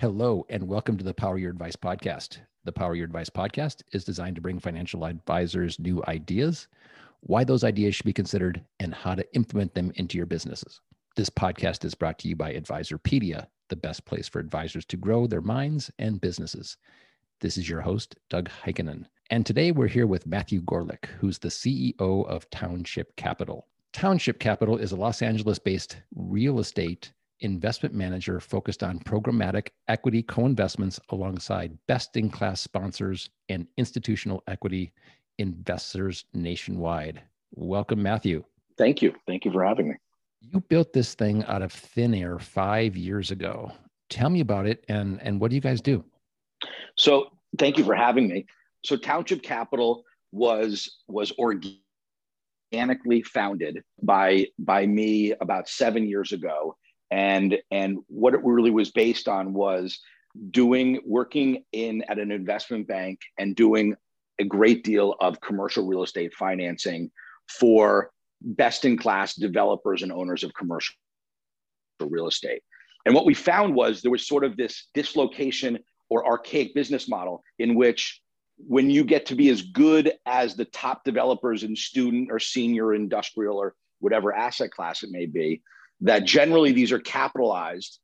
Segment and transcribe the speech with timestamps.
[0.00, 2.38] Hello, and welcome to the Power Your Advice podcast.
[2.64, 6.68] The Power Your Advice podcast is designed to bring financial advisors new ideas,
[7.20, 10.80] why those ideas should be considered, and how to implement them into your businesses.
[11.16, 15.26] This podcast is brought to you by Advisorpedia, the best place for advisors to grow
[15.26, 16.78] their minds and businesses.
[17.42, 19.04] This is your host, Doug Heikkinen.
[19.28, 23.66] And today we're here with Matthew Gorlick, who's the CEO of Township Capital.
[23.92, 30.22] Township Capital is a Los Angeles based real estate investment manager focused on programmatic equity
[30.22, 34.92] co investments alongside best in class sponsors and institutional equity
[35.38, 37.22] investors nationwide.
[37.52, 38.44] Welcome, Matthew.
[38.76, 39.14] Thank you.
[39.26, 39.94] Thank you for having me.
[40.40, 43.72] You built this thing out of thin air five years ago.
[44.08, 46.04] Tell me about it and, and what do you guys do?
[46.96, 48.46] So, thank you for having me.
[48.84, 56.76] So, Township Capital was was organically founded by by me about seven years ago
[57.10, 60.00] and and what it really was based on was
[60.50, 63.94] doing working in at an investment bank and doing
[64.38, 67.10] a great deal of commercial real estate financing
[67.48, 70.94] for best in class developers and owners of commercial
[72.00, 72.62] real estate.
[73.04, 77.42] And what we found was there was sort of this dislocation or archaic business model
[77.58, 78.20] in which
[78.56, 82.94] when you get to be as good as the top developers in student or senior
[82.94, 85.62] industrial or whatever asset class it may be
[86.02, 87.98] that generally these are capitalized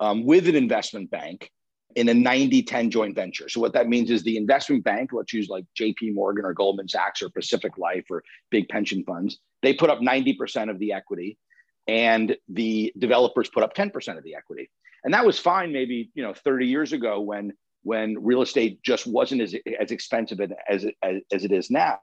[0.00, 1.50] um, with an investment bank
[1.96, 3.48] in a 90 10 joint venture.
[3.48, 6.88] So, what that means is the investment bank, let's use like JP Morgan or Goldman
[6.88, 11.38] Sachs or Pacific Life or big pension funds, they put up 90% of the equity
[11.86, 14.70] and the developers put up 10% of the equity.
[15.04, 17.52] And that was fine maybe, you know, 30 years ago when
[17.84, 21.98] when real estate just wasn't as, as expensive as, as, as it is now.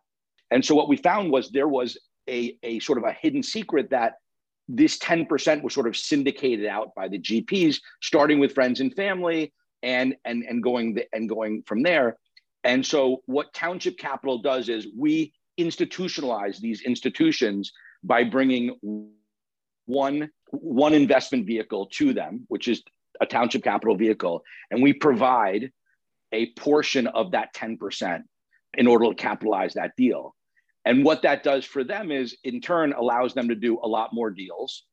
[0.49, 3.89] And so what we found was there was a, a sort of a hidden secret
[3.91, 4.13] that
[4.67, 9.53] this 10% was sort of syndicated out by the GPs, starting with friends and family
[9.83, 12.17] and, and, and, going, the, and going from there.
[12.63, 17.71] And so, what Township Capital does is we institutionalize these institutions
[18.03, 18.75] by bringing
[19.85, 22.81] one, one investment vehicle to them, which is
[23.21, 25.71] a Township Capital vehicle, and we provide
[26.31, 28.23] a portion of that 10%
[28.77, 30.35] in order to capitalize that deal.
[30.85, 34.13] And what that does for them is, in turn, allows them to do a lot
[34.13, 34.83] more deals.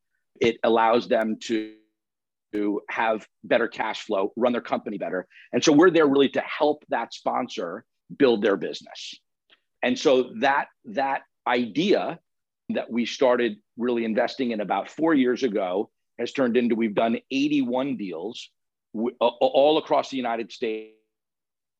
[0.40, 1.74] It allows them to,
[2.54, 5.28] to have better cash flow, run their company better.
[5.52, 7.84] And so we're there really to help that sponsor
[8.16, 9.14] build their business.
[9.82, 12.18] And so that that idea
[12.70, 17.18] that we started really investing in about four years ago has turned into we've done
[17.30, 18.48] 81 deals
[19.20, 20.94] all across the United States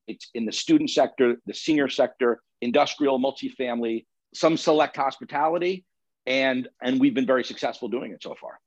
[0.07, 5.85] it's in the student sector, the senior sector, industrial, multifamily, some select hospitality,
[6.25, 8.59] and and we've been very successful doing it so far.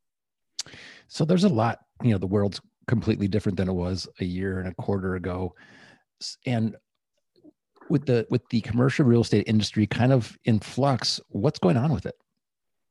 [1.08, 4.60] So there's a lot, you know, the world's completely different than it was a year
[4.60, 5.54] and a quarter ago,
[6.44, 6.76] and
[7.88, 11.92] with the with the commercial real estate industry kind of in flux, what's going on
[11.92, 12.14] with it?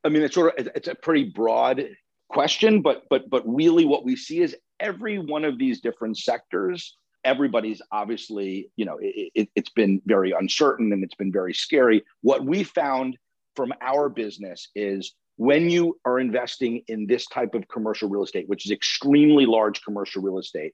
[0.03, 1.83] I mean, it's sort of it's a pretty broad
[2.29, 6.97] question, but but but really, what we see is every one of these different sectors
[7.25, 12.03] everybody's obviously, you know, it, it, it's been very uncertain and it's been very scary.
[12.21, 13.17] What we found
[13.55, 18.47] from our business is when you are investing in this type of commercial real estate,
[18.47, 20.73] which is extremely large commercial real estate,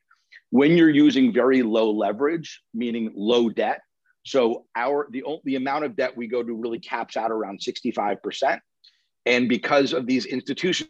[0.52, 3.82] when you're using very low leverage, meaning low debt.
[4.24, 8.60] So our the the amount of debt we go to really caps out around 65%.
[9.26, 10.90] And because of these institutions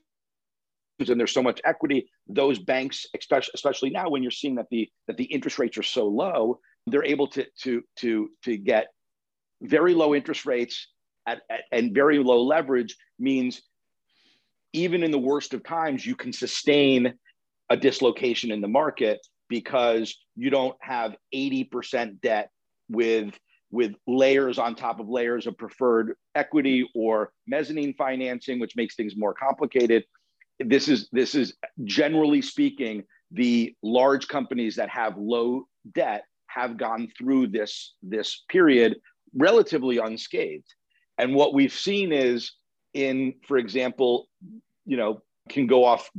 [1.10, 4.90] and there's so much equity those banks especially, especially now when you're seeing that the
[5.08, 8.88] that the interest rates are so low they're able to to to to get
[9.62, 10.88] very low interest rates
[11.28, 13.62] at, at, and very low leverage means
[14.74, 17.14] even in the worst of times you can sustain
[17.70, 22.50] a dislocation in the market because you don't have 80% debt
[22.90, 23.38] with
[23.70, 29.16] with layers on top of layers of preferred equity or mezzanine financing which makes things
[29.16, 30.04] more complicated
[30.66, 37.08] this is this is generally speaking the large companies that have low debt have gone
[37.18, 38.98] through this this period
[39.34, 40.68] relatively unscathed.
[41.18, 42.54] And what we've seen is
[42.94, 44.28] in for example
[44.86, 46.10] you know can go off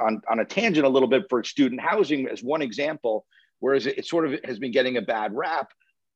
[0.00, 3.26] on, on a tangent a little bit for student housing as one example
[3.60, 5.68] whereas it, it sort of has been getting a bad rap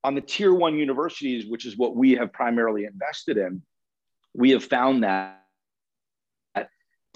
[0.05, 3.63] on the tier one universities which is what we have primarily invested in.
[4.35, 5.46] We have found that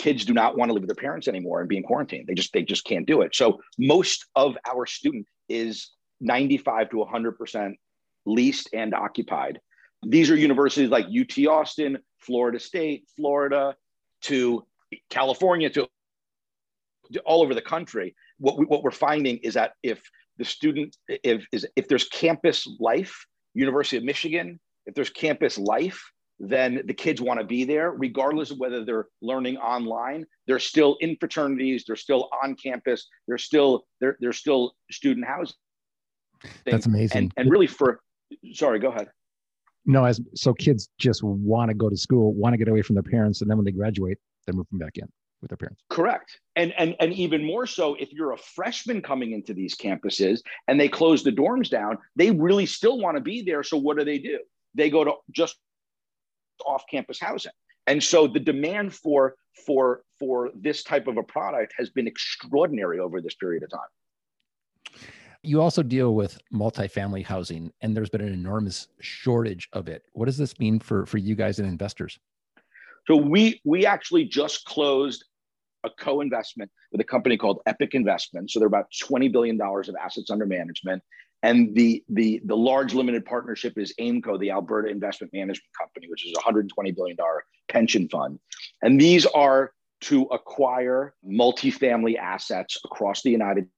[0.01, 2.25] kids do not want to live with their parents anymore and be in quarantine.
[2.27, 3.35] They just they just can't do it.
[3.35, 7.75] So most of our student is 95 to 100%
[8.27, 9.61] leased and occupied.
[10.03, 13.77] These are universities like UT Austin, Florida State, Florida,
[14.23, 14.65] to
[15.11, 15.89] California, to
[17.25, 20.03] all over the country what we, what we're finding is that if
[20.39, 26.11] the student if is if there's campus life, University of Michigan, if there's campus life,
[26.41, 30.25] then the kids want to be there, regardless of whether they're learning online.
[30.47, 31.85] They're still in fraternities.
[31.87, 33.07] They're still on campus.
[33.29, 35.57] They're still they're they're still student housing.
[36.65, 37.19] That's amazing.
[37.19, 38.01] And, and really, for
[38.55, 39.09] sorry, go ahead.
[39.85, 42.95] No, as so kids just want to go to school, want to get away from
[42.95, 45.09] their parents, and then when they graduate, they're moving back in
[45.43, 45.83] with their parents.
[45.91, 46.41] Correct.
[46.57, 50.81] And and and even more so if you're a freshman coming into these campuses and
[50.81, 53.63] they close the dorms down, they really still want to be there.
[53.63, 54.39] So what do they do?
[54.75, 55.57] They go to just
[56.67, 57.53] off-campus housing.
[57.87, 59.35] And so the demand for
[59.67, 65.01] for for this type of a product has been extraordinary over this period of time.
[65.43, 70.03] You also deal with multifamily housing, and there's been an enormous shortage of it.
[70.13, 72.19] What does this mean for for you guys and investors?
[73.07, 75.25] So we we actually just closed
[75.83, 78.53] a co-investment with a company called Epic Investments.
[78.53, 81.03] So they're about twenty billion dollars of assets under management,
[81.43, 86.27] and the, the, the large limited partnership is AIMCO, the Alberta Investment Management Company, which
[86.27, 87.17] is a $120 billion
[87.69, 88.39] pension fund.
[88.83, 89.73] And these are
[90.03, 93.69] to acquire multifamily assets across the United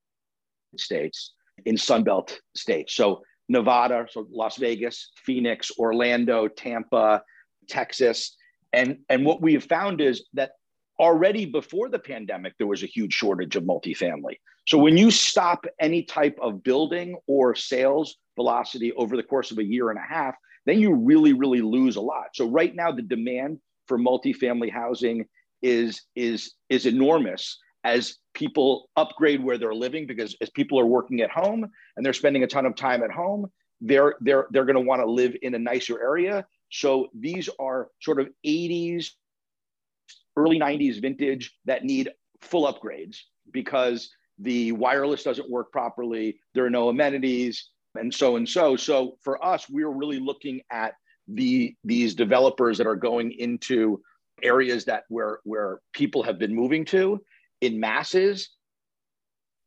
[0.76, 2.94] States in Sunbelt states.
[2.94, 7.22] So Nevada, so Las Vegas, Phoenix, Orlando, Tampa,
[7.68, 8.36] Texas.
[8.72, 10.52] And, and what we have found is that
[10.98, 14.38] already before the pandemic, there was a huge shortage of multifamily.
[14.66, 19.58] So when you stop any type of building or sales velocity over the course of
[19.58, 20.34] a year and a half,
[20.66, 22.28] then you really, really lose a lot.
[22.34, 25.26] So right now, the demand for multifamily housing
[25.60, 31.20] is is is enormous as people upgrade where they're living because as people are working
[31.20, 31.66] at home
[31.96, 33.50] and they're spending a ton of time at home,
[33.80, 36.46] they're they're they're going to want to live in a nicer area.
[36.70, 39.08] So these are sort of 80s
[40.36, 42.10] early 90s vintage that need
[42.40, 43.18] full upgrades
[43.52, 44.10] because
[44.42, 48.76] the wireless doesn't work properly, there are no amenities, and so and so.
[48.76, 50.94] So for us, we're really looking at
[51.28, 54.02] the these developers that are going into
[54.42, 57.20] areas that where where people have been moving to
[57.60, 58.50] in masses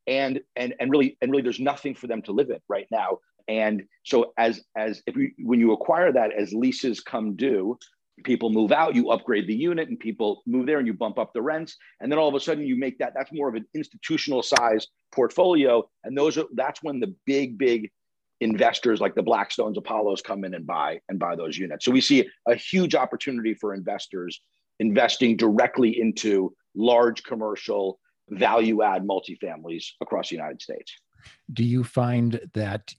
[0.07, 3.19] and and and really and really there's nothing for them to live in right now
[3.47, 7.77] and so as as if we when you acquire that as leases come due
[8.23, 11.33] people move out, you upgrade the unit and people move there and you bump up
[11.33, 11.75] the rents.
[11.99, 14.87] And then all of a sudden you make that, that's more of an institutional size
[15.11, 15.83] portfolio.
[16.03, 17.91] And those are, that's when the big, big
[18.41, 21.85] investors like the Blackstones, Apollos come in and buy and buy those units.
[21.85, 24.41] So we see a huge opportunity for investors
[24.79, 30.93] investing directly into large commercial value add multifamilies across the United States.
[31.53, 32.93] Do you find that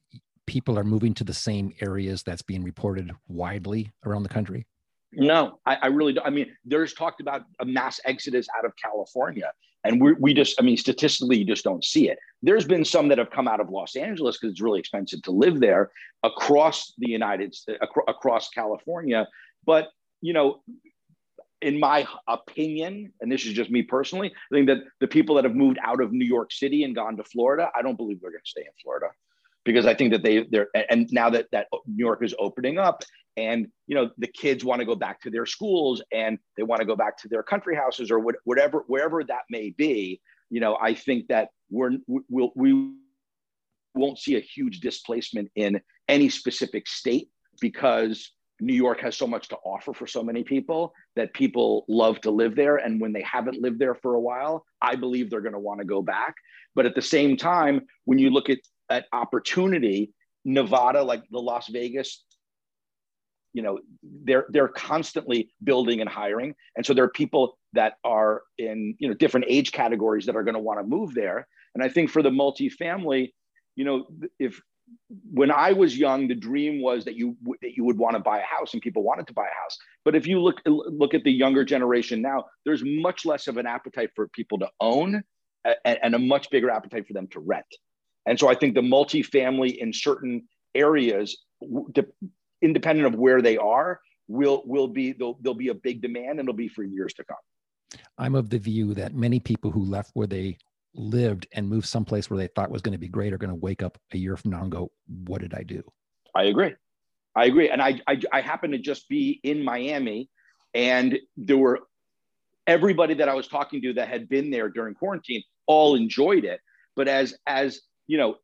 [0.47, 4.67] people are moving to the same areas that's being reported widely around the country?
[5.13, 6.27] No, I, I, really don't.
[6.27, 9.53] I mean, there's talked about a mass exodus out of California,
[9.85, 12.19] and we we just, I mean, statistically, you just don't see it.
[12.43, 15.31] There's been some that have come out of Los Angeles because it's really expensive to
[15.31, 15.91] live there
[16.23, 19.27] across the United States, uh, across California.
[19.65, 19.89] But
[20.21, 20.63] you know,
[21.63, 25.45] in my opinion, and this is just me personally, I think that the people that
[25.45, 28.31] have moved out of New York City and gone to Florida, I don't believe they're
[28.31, 29.07] going to stay in Florida
[29.65, 33.03] because I think that they they're and now that that New York is opening up
[33.37, 36.81] and you know the kids want to go back to their schools and they want
[36.81, 40.77] to go back to their country houses or whatever wherever that may be you know
[40.81, 42.93] i think that we're we'll, we
[43.95, 47.29] won't see a huge displacement in any specific state
[47.61, 52.21] because new york has so much to offer for so many people that people love
[52.21, 52.77] to live there.
[52.77, 55.81] And when they haven't lived there for a while i believe they're going to want
[55.81, 56.35] to go back.
[56.75, 58.59] But at the same time when you look at
[58.89, 60.13] at opportunity
[60.45, 62.25] nevada like the las vegas
[63.57, 63.79] you know
[64.25, 66.55] they're they're constantly building and hiring.
[66.77, 70.45] And so there are people that are in you know different age categories that are
[70.45, 71.49] going to want to move there.
[71.75, 73.33] And i think for the multifamily
[73.75, 74.07] you know
[74.39, 74.61] if
[75.39, 78.39] when i was young the dream was that you that you would want to buy
[78.41, 79.77] a house and people wanted to buy a house.
[80.05, 83.67] But if you look look at the younger generation now there's much less of an
[83.67, 85.23] appetite for people to own
[85.87, 87.73] and, and a much bigger appetite for them to rent.
[88.27, 91.29] And so i think the multifamily in certain areas
[92.67, 96.41] independent of where they are, will will be there'll, there'll be a big demand and
[96.41, 98.01] it'll be for years to come.
[98.19, 100.59] I'm of the view that many people who left where they
[100.95, 103.55] lived and moved someplace where they thought was going to be great are going to
[103.55, 104.91] wake up a year from now and go,
[105.27, 105.83] "What did I do?"
[106.35, 106.75] I agree.
[107.35, 110.29] I agree, and I I, I happen to just be in Miami,
[110.75, 111.81] and there were
[112.67, 116.61] everybody that I was talking to that had been there during quarantine all enjoyed it.
[116.97, 118.37] But as as you know,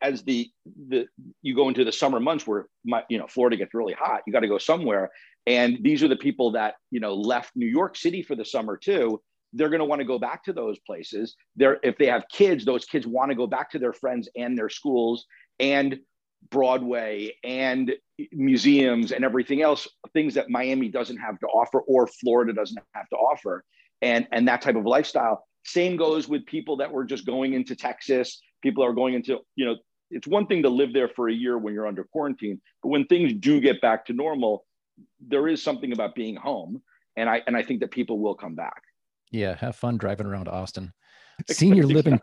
[0.00, 0.50] as the
[0.88, 1.06] the
[1.42, 4.32] you go into the summer months where my, you know Florida gets really hot, you
[4.32, 5.10] got to go somewhere.
[5.46, 8.76] And these are the people that you know left New York City for the summer
[8.76, 9.20] too.
[9.54, 11.36] they're going to want to go back to those places.
[11.56, 14.58] They're, if they have kids, those kids want to go back to their friends and
[14.58, 15.24] their schools
[15.58, 16.00] and
[16.50, 17.92] Broadway and
[18.32, 23.08] museums and everything else, things that Miami doesn't have to offer or Florida doesn't have
[23.08, 23.64] to offer.
[24.02, 25.44] And, and that type of lifestyle.
[25.64, 28.42] Same goes with people that were just going into Texas.
[28.64, 29.76] People are going into, you know,
[30.10, 33.04] it's one thing to live there for a year when you're under quarantine, but when
[33.06, 34.64] things do get back to normal,
[35.20, 36.82] there is something about being home.
[37.16, 38.82] And I and I think that people will come back.
[39.30, 40.92] Yeah, have fun driving around Austin.
[41.50, 42.18] Senior living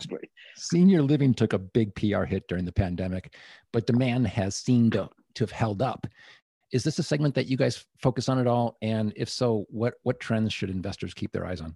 [0.56, 3.36] senior living took a big PR hit during the pandemic,
[3.72, 6.08] but demand has seemed to, to have held up.
[6.72, 8.78] Is this a segment that you guys focus on at all?
[8.82, 11.76] And if so, what what trends should investors keep their eyes on?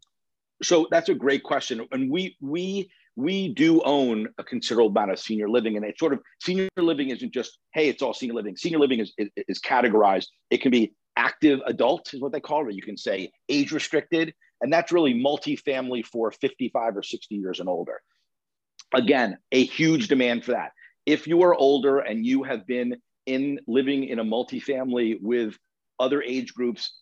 [0.64, 1.86] So that's a great question.
[1.92, 6.14] And we we we do own a considerable amount of senior living, and it's sort
[6.14, 8.56] of senior living isn't just hey, it's all senior living.
[8.58, 10.28] Senior living is is, is categorized.
[10.50, 12.76] It can be active adult is what they call it.
[12.76, 17.70] You can say age restricted, and that's really multifamily for 55 or 60 years and
[17.70, 18.02] older.
[18.94, 20.72] Again, a huge demand for that.
[21.06, 25.58] If you are older and you have been in living in a multifamily with
[26.00, 26.94] other age groups,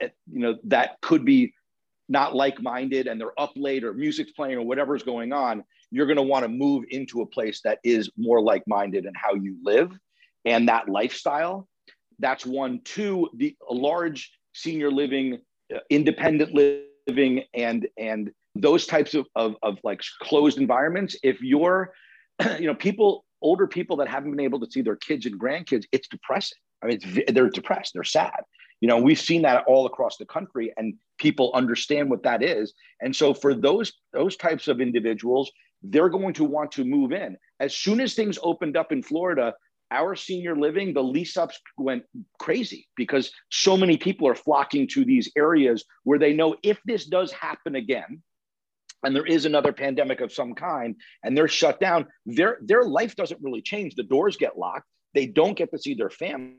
[0.00, 1.54] eh, you know that could be
[2.08, 6.16] not like-minded and they're up late or music's playing or whatever's going on you're going
[6.16, 9.90] to want to move into a place that is more like-minded and how you live
[10.44, 11.68] and that lifestyle
[12.18, 12.80] that's one.
[12.84, 15.40] Two, the large senior living,
[15.74, 21.16] uh, independent living, and and those types of, of, of like closed environments.
[21.22, 21.92] If you're,
[22.58, 25.84] you know, people, older people that haven't been able to see their kids and grandkids,
[25.90, 26.58] it's depressing.
[26.82, 28.42] I mean, they're depressed, they're sad.
[28.84, 32.74] You know, we've seen that all across the country, and people understand what that is.
[33.00, 35.50] And so, for those those types of individuals,
[35.82, 37.38] they're going to want to move in.
[37.60, 39.54] As soon as things opened up in Florida,
[39.90, 42.02] our senior living, the lease ups went
[42.38, 47.06] crazy because so many people are flocking to these areas where they know if this
[47.06, 48.22] does happen again,
[49.02, 53.16] and there is another pandemic of some kind, and they're shut down, their their life
[53.16, 53.94] doesn't really change.
[53.94, 54.90] The doors get locked.
[55.14, 56.56] They don't get to see their family,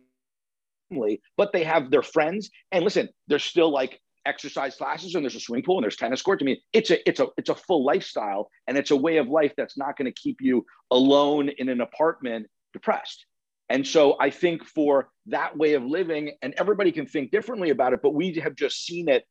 [1.37, 2.49] but they have their friends.
[2.71, 6.21] And listen, there's still like exercise classes and there's a swimming pool and there's tennis
[6.21, 6.41] courts.
[6.41, 9.27] I mean, it's a it's a it's a full lifestyle and it's a way of
[9.27, 13.25] life that's not going to keep you alone in an apartment depressed.
[13.69, 17.93] And so I think for that way of living, and everybody can think differently about
[17.93, 19.25] it, but we have just seen it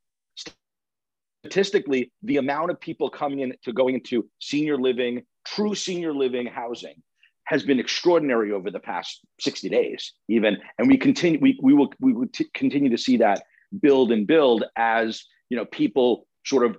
[1.44, 6.46] statistically the amount of people coming in to going into senior living, true senior living
[6.46, 7.00] housing
[7.44, 10.58] has been extraordinary over the past 60 days even.
[10.78, 13.44] And we continue we, we will we will t- continue to see that
[13.80, 16.76] build and build as you know people sort of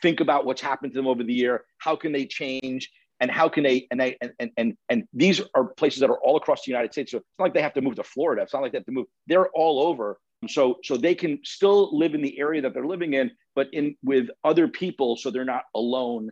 [0.00, 1.64] think about what's happened to them over the year.
[1.78, 2.90] How can they change?
[3.20, 6.36] And how can they and they and, and and these are places that are all
[6.36, 7.12] across the united states.
[7.12, 8.42] So it's not like they have to move to florida.
[8.42, 9.06] It's not like they have to move.
[9.26, 10.18] They're all over.
[10.48, 13.96] So so they can still live in the area that they're living in but in
[14.04, 16.30] with other people so they're not alone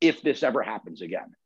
[0.00, 1.36] if this ever happens again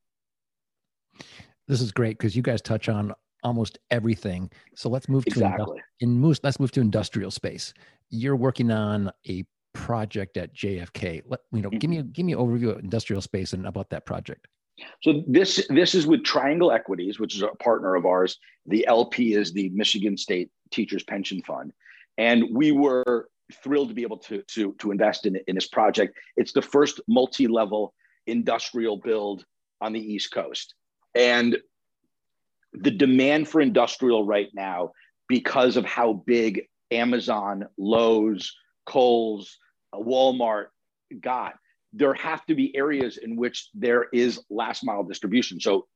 [1.68, 5.80] this is great because you guys touch on almost everything so let's move to exactly.
[6.00, 7.72] in moose let's move to industrial space
[8.10, 9.44] you're working on a
[9.74, 11.78] project at jfk let you know mm-hmm.
[11.78, 14.48] give me give me an overview of industrial space and about that project
[15.02, 18.38] so this this is with Triangle Equities, which is a partner of ours.
[18.66, 21.72] The LP is the Michigan State Teachers Pension Fund,
[22.18, 23.28] and we were
[23.62, 26.16] thrilled to be able to to to invest in in this project.
[26.36, 27.94] It's the first multi-level
[28.26, 29.44] industrial build
[29.80, 30.74] on the East Coast,
[31.16, 31.56] and
[32.72, 34.92] the demand for industrial right now
[35.28, 38.54] because of how big Amazon, Lowe's,
[38.84, 39.58] Kohl's,
[39.92, 40.66] uh, Walmart
[41.20, 41.54] got
[41.96, 45.58] there have to be areas in which there is last mile distribution.
[45.58, 45.86] So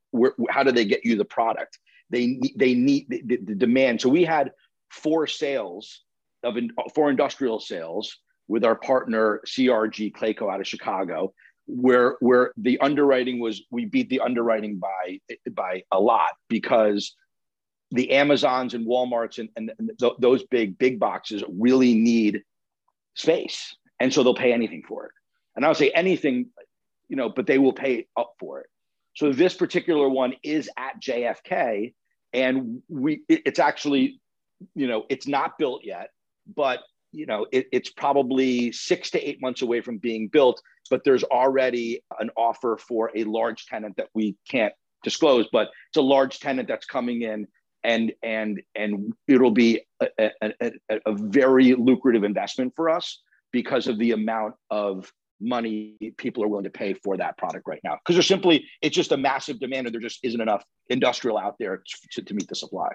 [0.48, 1.78] how do they get you the product?
[2.08, 4.00] They they need the, the demand.
[4.00, 4.52] So we had
[4.88, 6.02] four sales
[6.42, 6.56] of
[6.94, 8.16] four industrial sales
[8.48, 11.34] with our partner CRG Clayco out of Chicago,
[11.70, 15.20] where where the underwriting was we beat the underwriting by
[15.52, 17.14] by a lot because
[17.92, 22.42] the Amazons and WalMarts and, and, th- those big big boxes really need
[23.14, 25.12] space, and so they'll pay anything for it
[25.56, 26.46] and I'll say anything,
[27.08, 28.66] you know, but they will pay up for it.
[29.14, 31.92] So this particular one is at JFK,
[32.32, 34.20] and we it's actually,
[34.74, 36.10] you know, it's not built yet,
[36.54, 36.80] but
[37.12, 40.60] you know, it, it's probably six to eight months away from being built.
[40.90, 45.96] But there's already an offer for a large tenant that we can't disclose, but it's
[45.96, 47.46] a large tenant that's coming in
[47.82, 53.20] and and and it'll be a, a, a, a, very lucrative investment for us
[53.52, 57.80] because of the amount of money people are willing to pay for that product right
[57.82, 61.38] now because there's simply it's just a massive demand and there just isn't enough industrial
[61.38, 62.90] out there to, to meet the supply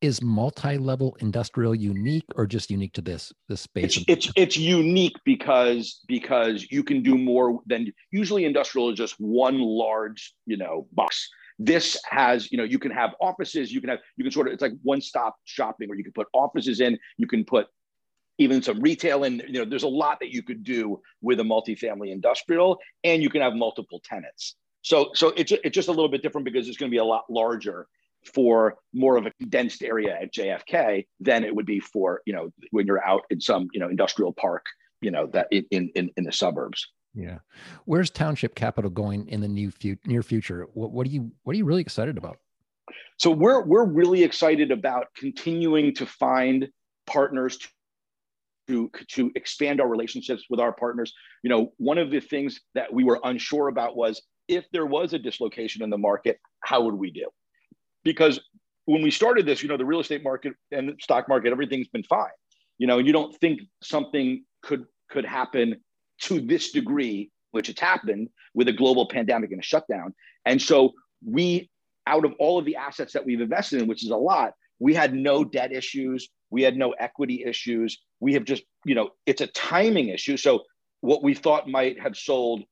[0.00, 3.98] Is multi-level industrial unique or just unique to this this space?
[3.98, 9.14] It's, it's it's unique because because you can do more than usually industrial is just
[9.18, 11.28] one large, you know, box.
[11.58, 14.52] This has, you know, you can have offices, you can have, you can sort of,
[14.52, 17.66] it's like one-stop shopping where you can put offices in, you can put
[18.38, 21.42] even some retail in, you know, there's a lot that you could do with a
[21.42, 24.54] multifamily industrial and you can have multiple tenants.
[24.82, 27.04] So, so it's, it's just a little bit different because it's going to be a
[27.04, 27.88] lot larger
[28.34, 32.50] for more of a condensed area at JFK than it would be for, you know,
[32.70, 34.64] when you're out in some, you know, industrial park,
[35.00, 36.86] you know, that in, in, in the suburbs.
[37.14, 37.38] Yeah.
[37.84, 40.66] Where's township capital going in the new fu- near future?
[40.74, 42.38] What, what are you, what are you really excited about?
[43.18, 46.68] So we're, we're really excited about continuing to find
[47.06, 47.68] partners to
[48.68, 51.12] to, to expand our relationships with our partners.
[51.42, 55.12] You know, one of the things that we were unsure about was if there was
[55.12, 57.28] a dislocation in the market, how would we do?
[58.04, 58.40] Because
[58.86, 62.04] when we started this, you know, the real estate market and stock market, everything's been
[62.04, 62.30] fine.
[62.78, 65.76] You know, you don't think something could could happen
[66.22, 70.14] to this degree, which it's happened with a global pandemic and a shutdown.
[70.44, 70.92] And so
[71.24, 71.70] we,
[72.06, 74.94] out of all of the assets that we've invested in, which is a lot, we
[74.94, 76.28] had no debt issues.
[76.50, 77.98] We had no equity issues.
[78.20, 80.36] We have just, you know, it's a timing issue.
[80.36, 80.62] So
[81.00, 82.64] what we thought might have sold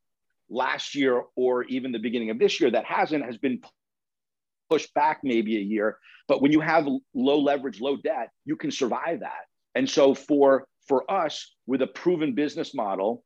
[0.49, 3.61] last year or even the beginning of this year that hasn't has been
[4.69, 5.99] pushed back maybe a year.
[6.29, 9.47] But when you have low leverage, low debt, you can survive that.
[9.75, 13.25] And so for for us, with a proven business model,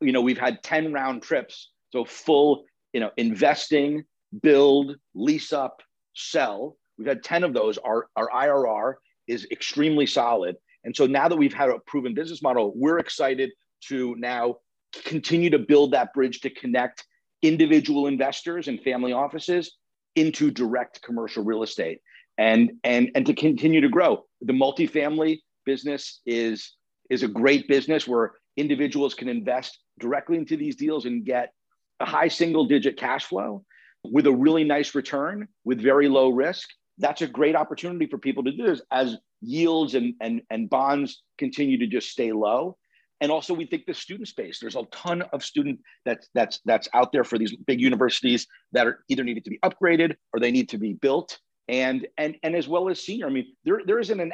[0.00, 1.70] you know, we've had 10 round trips.
[1.92, 4.04] So full, you know, investing,
[4.42, 5.80] build, lease up,
[6.14, 6.76] sell.
[6.98, 7.78] We've had 10 of those.
[7.78, 8.94] Our, our IRR
[9.26, 10.56] is extremely solid.
[10.84, 13.50] And so now that we've had a proven business model, we're excited
[13.88, 14.56] to now
[15.04, 17.04] continue to build that bridge to connect
[17.42, 19.76] individual investors and family offices
[20.18, 22.00] into direct commercial real estate
[22.38, 24.24] and and and to continue to grow.
[24.40, 26.74] The multifamily business is
[27.10, 31.52] is a great business where individuals can invest directly into these deals and get
[32.00, 33.64] a high single digit cash flow
[34.04, 36.68] with a really nice return with very low risk.
[36.98, 41.22] That's a great opportunity for people to do this as yields and, and, and bonds
[41.38, 42.76] continue to just stay low
[43.20, 46.88] and also we think the student space there's a ton of student that's that's that's
[46.94, 50.50] out there for these big universities that are either needed to be upgraded or they
[50.50, 51.38] need to be built.
[51.68, 54.32] And and and as well as senior i mean there there isn't an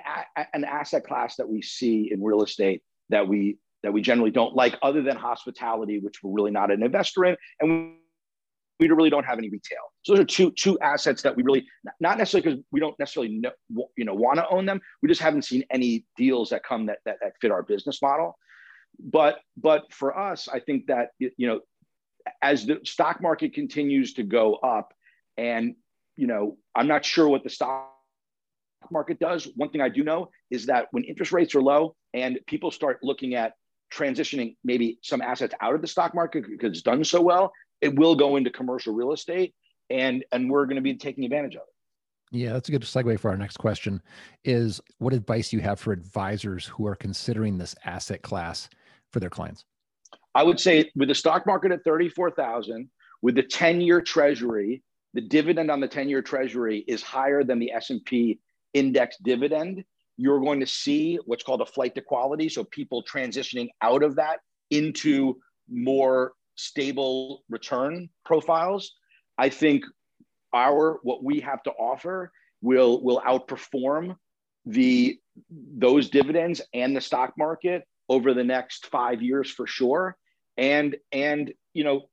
[0.52, 4.54] an asset class that we see in real estate that we that we generally don't
[4.54, 7.36] like other than hospitality which we're really not an investor in.
[7.60, 7.96] And we
[8.80, 9.78] we really don't have any retail.
[10.02, 11.66] So those are two two assets that we really
[11.98, 13.50] not necessarily because we don't necessarily know,
[13.96, 14.80] you know want to own them.
[15.02, 18.36] We just haven't seen any deals that come that, that that fit our business model
[18.98, 21.60] but but for us, I think that you know,
[22.42, 24.92] as the stock market continues to go up,
[25.36, 25.74] and
[26.16, 27.90] you know, I'm not sure what the stock
[28.90, 29.48] market does.
[29.56, 32.98] One thing I do know is that when interest rates are low and people start
[33.02, 33.54] looking at
[33.92, 37.94] transitioning maybe some assets out of the stock market because it's done so well, it
[37.96, 39.54] will go into commercial real estate,
[39.90, 41.68] and and we're going to be taking advantage of it.
[42.36, 44.02] Yeah, that's a good segue for our next question.
[44.44, 48.68] Is what advice you have for advisors who are considering this asset class
[49.14, 49.64] for their clients?
[50.34, 52.90] I would say with the stock market at 34,000,
[53.22, 54.82] with the 10-year treasury,
[55.14, 58.40] the dividend on the 10-year treasury is higher than the S&P
[58.74, 59.84] index dividend.
[60.16, 64.16] You're going to see what's called a flight to quality, so people transitioning out of
[64.16, 65.36] that into
[65.70, 68.92] more stable return profiles.
[69.38, 69.84] I think
[70.52, 72.30] our what we have to offer
[72.62, 74.16] will will outperform
[74.66, 75.18] the
[75.50, 80.16] those dividends and the stock market over the next five years for sure.
[80.56, 82.08] And and you know,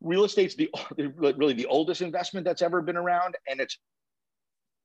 [0.00, 0.70] real estate's the
[1.16, 3.78] really the oldest investment that's ever been around, and it's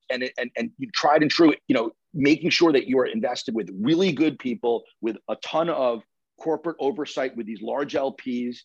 [0.09, 1.53] and and and tried and true.
[1.67, 5.69] You know, making sure that you are invested with really good people with a ton
[5.69, 6.03] of
[6.39, 8.57] corporate oversight with these large LPs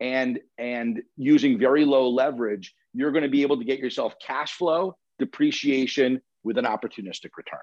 [0.00, 4.52] and and using very low leverage, you're going to be able to get yourself cash
[4.54, 7.60] flow, depreciation with an opportunistic return.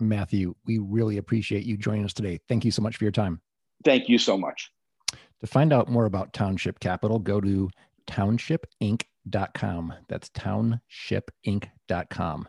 [0.00, 2.38] Matthew, we really appreciate you joining us today.
[2.48, 3.40] Thank you so much for your time.
[3.84, 4.70] Thank you so much.
[5.40, 7.70] To find out more about Township Capital, go to
[8.06, 9.94] townshipinc.com.
[10.08, 12.48] That's townshipinc.com.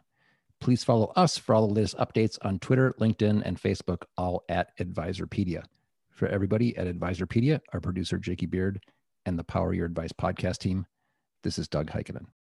[0.60, 4.78] Please follow us for all the latest updates on Twitter, LinkedIn, and Facebook, all at
[4.78, 5.64] Advisorpedia.
[6.12, 8.80] For everybody at Advisorpedia, our producer, Jakey Beard,
[9.26, 10.86] and the Power Your Advice podcast team,
[11.44, 12.28] this is Doug Heikkinen.